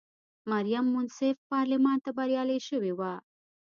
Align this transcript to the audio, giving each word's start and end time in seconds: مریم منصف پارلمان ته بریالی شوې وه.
مریم 0.51 0.85
منصف 0.95 1.35
پارلمان 1.51 1.97
ته 2.03 2.09
بریالی 2.17 2.59
شوې 2.67 2.93
وه. 2.99 3.13